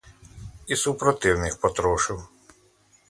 [0.67, 2.27] І супротивних потрошив: